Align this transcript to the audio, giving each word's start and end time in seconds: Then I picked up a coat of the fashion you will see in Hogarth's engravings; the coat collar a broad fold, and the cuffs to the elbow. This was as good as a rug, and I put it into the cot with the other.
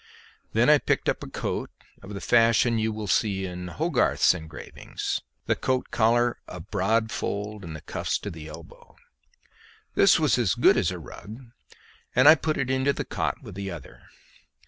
Then 0.53 0.67
I 0.67 0.79
picked 0.79 1.07
up 1.07 1.21
a 1.21 1.29
coat 1.29 1.69
of 2.01 2.15
the 2.15 2.21
fashion 2.21 2.79
you 2.79 2.91
will 2.91 3.05
see 3.05 3.45
in 3.45 3.67
Hogarth's 3.67 4.33
engravings; 4.33 5.21
the 5.45 5.55
coat 5.55 5.91
collar 5.91 6.39
a 6.47 6.59
broad 6.59 7.11
fold, 7.11 7.63
and 7.63 7.75
the 7.75 7.81
cuffs 7.81 8.17
to 8.21 8.31
the 8.31 8.47
elbow. 8.47 8.95
This 9.93 10.19
was 10.19 10.39
as 10.39 10.55
good 10.55 10.75
as 10.75 10.89
a 10.89 10.97
rug, 10.97 11.51
and 12.15 12.27
I 12.27 12.33
put 12.33 12.57
it 12.57 12.71
into 12.71 12.93
the 12.93 13.05
cot 13.05 13.43
with 13.43 13.53
the 13.53 13.69
other. 13.69 14.05